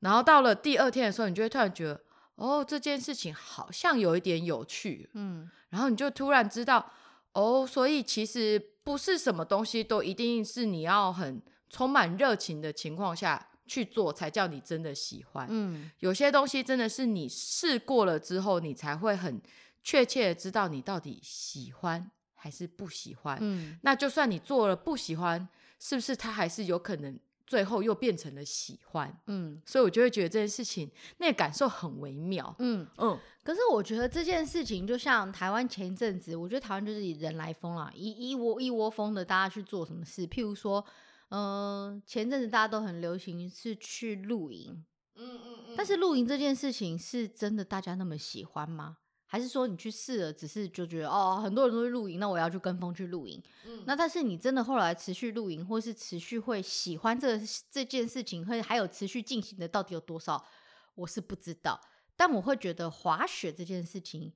[0.01, 2.01] 然后到了第二天的时候，你就会突然觉得，
[2.35, 6.93] 哦，这件事情好像有一点有趣，嗯，然后你就突然知道，
[7.33, 19.43] 哦，所以其实不是什么东西都一定是你要很充满热情的情况下去做才叫你真的喜欢，嗯，有些东西真的是你试过了之后，你才会很。
[19.89, 27.17] 确切的知道你到底喜欢还是不喜欢，嗯，那就算你做了不喜欢，是不是它还是有可能
[27.47, 33.19] 最后又变成了喜欢，嗯，所以我就会觉得这件事情那个感受很微妙，嗯嗯。
[33.45, 40.85] 可是我觉得这件事情就像台湾前一阵子，我觉得台湾就是以人来疯啦，一一窝一窝蜂的大家去做什么事，譬如说，
[41.29, 48.97] 嗯、呃，前阵子大家都很流行是去露营，嗯嗯嗯，但是露营这件事情是真的大家那么喜欢吗？
[49.29, 53.43] 还是说你去试了，只是就觉得哦，很多人都会露营，那我要去跟风去露营。
[53.65, 57.37] 嗯，那但是你真的后来持续露营，或是持续会喜欢这
[57.69, 60.47] 这件事情，会还有持续进行的到底有多少，
[60.95, 61.81] 我是不知道。
[62.17, 64.33] 但我会觉得滑雪这件事情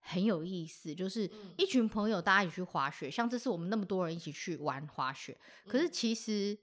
[0.00, 6.58] 很有意思，就是一群朋友大家一起去滑雪，像这次我们那么多人一起去玩滑雪，可是其实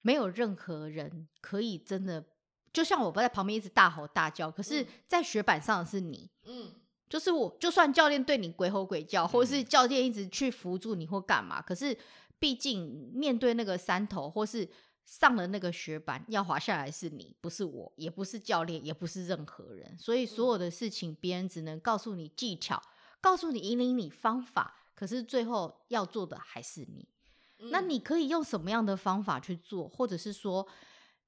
[0.00, 2.24] 没有任何人可以真的，
[2.72, 6.72] 就像我不在旁边一直大吼大叫，可是在雪板上的是你，嗯。
[7.08, 11.96] 就是我，就算教练对你鬼吼鬼叫，或者是教练一直去扶住你或干嘛，可是
[12.38, 14.68] 毕竟面对那个山头，或是
[15.04, 19.96] 上了那个雪板要滑下来是你，不是我，也不是教练，也不是任何人。
[19.98, 22.82] 所以所有的事情，别人只能告诉你技巧，
[23.20, 27.08] 告诉你引领你方法，可是最后要做的还是你。
[27.70, 30.66] 那你可以用什么样的方法去做，或者是说，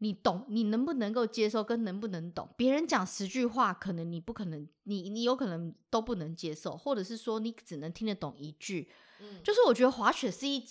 [0.00, 2.48] 你懂，你能不能够接受，跟能不能懂？
[2.56, 8.88] 别人讲十句话，可能你不可能，你你有可能都不能接受，或者是说你只能听得懂一句。
[9.20, 10.64] 嗯，就是我觉得滑雪是一，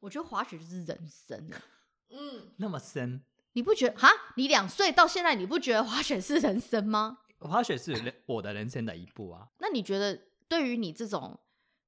[0.00, 1.48] 我觉得滑雪就是人生。
[2.10, 3.96] 嗯，那么深，你不觉得？
[3.96, 7.18] 哈，你两岁到现在，你不觉得滑雪是人生吗？
[7.38, 9.48] 滑雪是人我的人生的一步啊。
[9.60, 11.38] 那你觉得，对于你这种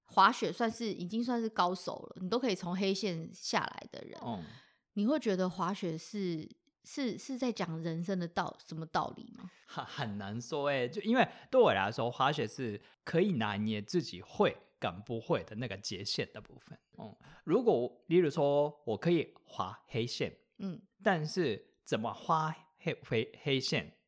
[0.04, 4.44] 滑雪算是已经算是高手了，你都可以从黑线下来的人，嗯，
[4.92, 6.48] 你会觉得滑雪是？
[6.90, 9.51] 是是在讲人生的道什么道理吗？
[9.68, 16.79] 很很难说哎，就因为对我来说，滑雪是可以拿捏自己会跟不会的那个界限的部分。
[16.96, 23.98] 嗯，如果例如说我可以滑黑线，嗯，但是怎么滑黑黑黑线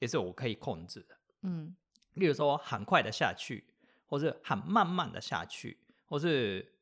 [0.00, 1.16] 也是我可以控制的。
[1.42, 1.76] 嗯，
[2.14, 3.64] 例如说很快的下去，
[4.06, 6.74] 或是很慢慢的下去，或是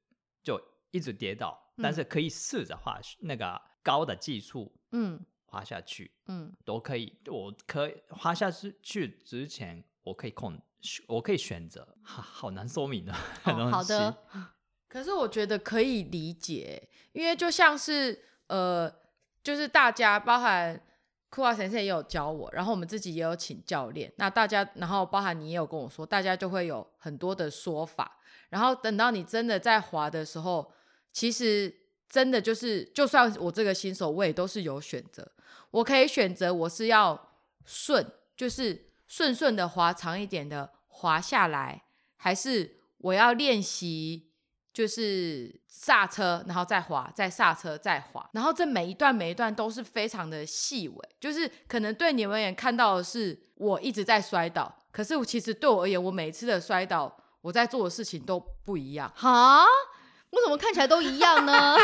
[0.42, 0.58] 就
[0.90, 5.22] 一直跌倒，嗯，但是可以试着滑那个高的技术，嗯。
[5.54, 7.16] 滑下去，嗯，都可以。
[7.26, 10.60] 我可以滑下去之前，我可以控，
[11.06, 11.96] 我可以选择。
[12.02, 13.12] 好，好难说明的。
[13.44, 14.18] 哦，好的。
[14.88, 18.92] 可是我觉得可以理解，因为就像是呃，
[19.42, 20.80] 就是大家包含
[21.30, 24.12] 酷啊先生也有教我，然后我们自己也有请教练。
[24.16, 28.18] 那大家，然后包含你也有跟我说，大家就会有很多的说法。
[28.50, 30.72] 然后等到你真的在滑的时候，
[31.12, 31.74] 其实
[32.14, 35.28] 真的就是，就算我这个新手，我也都是有选择。
[35.72, 37.32] 我可以选择，我是要
[37.64, 41.82] 顺，就是顺顺的滑长一点的滑下来，
[42.14, 44.30] 还是我要练习，
[44.72, 59.12] 就是刹车，然后再滑，再刹车，再滑，然后这每一段每一段都是非常的细微，就是可能对你们也看到的是我一直在摔倒，可是我其实对我而言，我每一次的摔倒，我在做的事情都不一样。
[59.16, 59.64] 哈？
[60.34, 61.76] 为什么看起来都一样呢？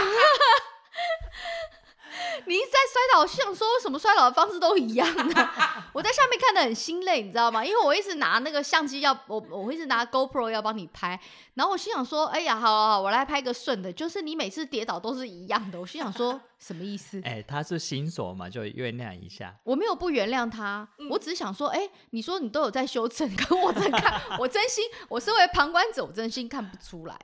[2.47, 5.51] 你一直在摔倒，我想说为什么摔倒的方式都一样呢？
[5.93, 7.65] 我在下面看的很心累，你知道吗？
[7.65, 11.19] 因为我一直拿那个相机要我，我一直拿 GoPro 要帮你拍，
[11.55, 15.79] 然后我心想说，哎呀，好好好，我来拍个顺的，就是你每次跌倒都是一样的。
[15.81, 17.21] 我心想说，什么意思？
[17.25, 19.55] 哎、欸，他是新手嘛，就原谅一下。
[19.63, 27.17] 我没有不原谅他，我只是想说，哎、欸，你说你都有在修正，可我在看， 我真心，我身为旁观者，我真心看不出来。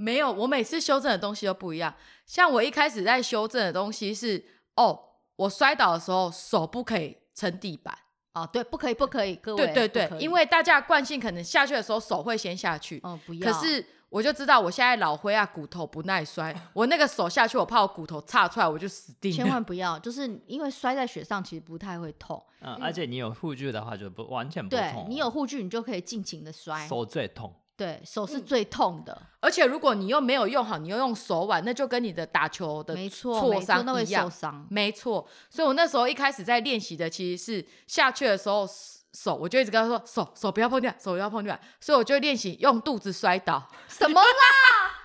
[0.00, 1.94] 没有，我每次修正的东西都不一样。
[2.24, 4.42] 像我一开始在修正的东西是，
[4.76, 4.98] 哦，
[5.36, 7.96] 我摔倒的时候手不可以撑地板。
[8.32, 9.66] 哦，对，不可以，不可以，各位。
[9.74, 13.00] 对对对，因为大家惯性可能下去的时候手会先下去。
[13.02, 13.52] 哦，不要。
[13.52, 19.36] 可是我就知道我现在老灰啊，骨头不耐摔， 我那个手下去，我怕我骨头岔出来，我就死定了。
[19.36, 22.42] 千万不要，就是因为摔在雪上其实不太会痛。
[22.60, 24.78] 嗯，而且你有护具的话就不完全不痛。
[24.78, 26.86] 对，你有护具，你就可以尽情的摔。
[26.86, 27.52] 手最痛。
[27.80, 35.26] 对，手是最痛的，嗯，而且如果你又没有用好，你又用手腕，那就跟你的打球的挫伤一样，没错，没错。
[35.48, 38.68] 所以我那时候一开始在练习的其实是下去的时候
[39.14, 43.66] 手，我就一直跟他说手手不要碰地板，手不要碰地板，所以我就练习用肚子摔倒。
[43.88, 44.99] 什么啦？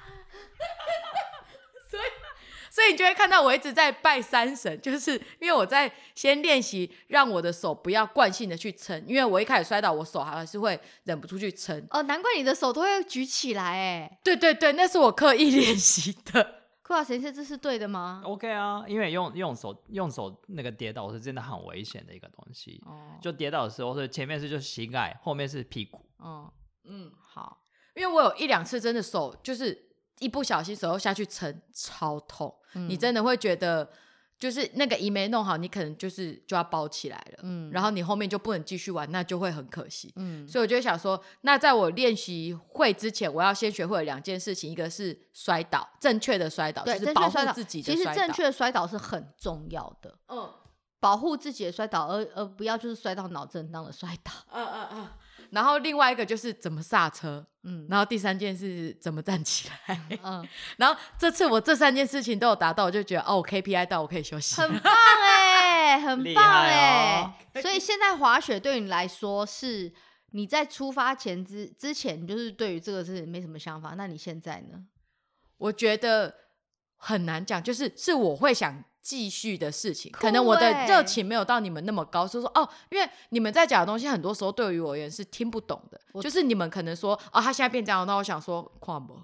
[2.76, 11.88] 所以你就会看到我一直在拜山神，就是因为我在先练习让我的手不要惯性的去撑，因为我一开始摔倒，我手还是会忍不住去撑。
[11.92, 14.20] 哦，难怪你的手都会举起来，哎。
[14.22, 16.66] 对对对，那是我刻意练习的。
[16.82, 22.84] 酷啊，神仙，这是对的吗？OK 啊，因为用用手用手那个跌倒是真的很危险的一个东西。
[22.86, 23.18] 哦。
[23.22, 26.06] 就跌倒的时候是前面是就膝盖，后面是屁股。
[26.18, 26.52] 哦。
[26.84, 27.62] 嗯，好。
[27.96, 29.85] 因为我有一两次真的手就是。
[30.20, 32.88] 一不小心手又下去撑，超痛，嗯。
[32.90, 33.90] 你真的会觉得，
[34.40, 37.40] 就是那个一没弄好，你可能就是就要包起来了。
[37.44, 40.12] 嗯，然后你后面就不能继续玩，那就会很可惜。
[40.16, 48.12] 嗯，所以我就想说，那在我练习会之前，我要先学会两件事情，一个是摔倒，正确的摔倒，对，就是保护自己的摔倒。
[48.14, 50.18] 其实正确的摔倒是很重要的。
[50.30, 50.50] 嗯，
[51.00, 54.32] 保护自己的摔倒，而而不要就是摔到脑震荡的摔倒。
[54.52, 55.08] 嗯嗯嗯。
[55.52, 67.22] 然后另外一个就是怎么刹车，嗯，然后第三件事怎么站起来，嗯， 然后这次我这三件事情都有达到，我就觉得哦，KPI 到我可以休息，很棒哎， 很棒哎，
[67.54, 69.94] 哦，所以现在滑雪对你来说是
[70.32, 74.86] 你在出发前之之前就是对于这个是没什么想法，那你现在呢？
[75.58, 76.36] 我觉得
[76.98, 78.84] 很难讲，就是是我会想。
[79.06, 86.02] 继续的事情，可能我的热情没有到你们那么高，所以说哦，因为你们在讲的东西，很多时候对于我而言是听不懂的。
[86.20, 89.22] 就是你们可能说哦，他现在变这样，那我想说，跨博，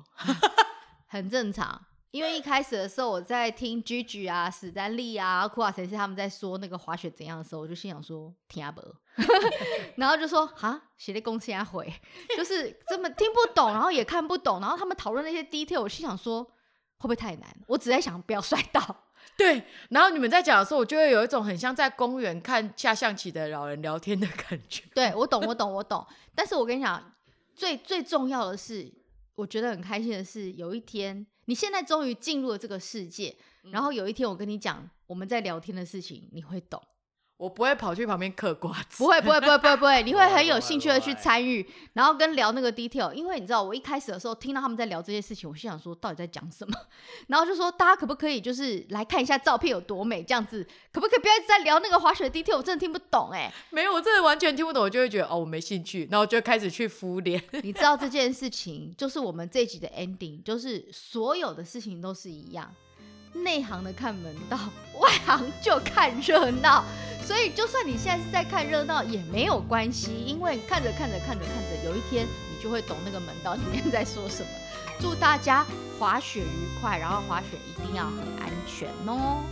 [1.09, 1.83] 很正常。
[2.11, 8.93] 因为一开始的时候，我在听 Gigi 啊、史丹利啊、库瓦、谁是他们在说那个滑雪怎样的时候，我就心想说听不懂，
[9.97, 11.91] 然后就说啊，写的公司压回，
[12.37, 16.51] 就是根本听不懂，然后也看不懂，然后他们讨论那些 detail，我心想说会
[17.03, 17.49] 不会太难？
[17.67, 19.05] 我只在想不要摔倒。
[19.41, 24.83] 对，然后你们在讲的时候，我就会有一种很像在公园看下象棋的老人聊天的感觉。
[24.93, 26.05] 对，我懂，我懂，我懂。
[26.35, 27.13] 但是我跟你讲，
[27.55, 28.91] 最最重要的是，
[29.35, 36.81] 我觉得很开心的是，有一天你现在终于进入了这个世界，嗯，然后有一天我跟你讲我们在聊天的事情，你会懂。
[37.41, 46.77] 我不会跑去旁边嗑瓜子，不会，不会，不会，不会，不会，你会很有兴趣的去参与，然后跟聊那个 detail，因为你知道，我一开始的时候听到他们在聊这些事情，我心想说到底在讲什么，
[47.25, 50.63] 然后就说大家可不可以就是来看一下照片有多美，这样子？
[50.93, 57.43] 可不可以不要一直在聊那个滑雪 detail，我真的听不懂哎、欸，没有，我真的完全听不懂，我就会觉得哦我没兴趣，然后就开始去敷脸。
[57.63, 62.71] 你知道这件事情就是我们这一集的 ending，就是所有的事情都是一样。
[63.33, 64.57] 内行的看门道
[64.99, 66.83] 外行就看热闹。
[67.23, 74.49] 所以就算你现在是在看热闹也没有关系因为看着看着看着看着有一天你就会懂那个门道里面在说什么。
[74.99, 75.65] 祝大家
[75.97, 79.43] 滑雪愉快然后滑雪一定要很安全哦。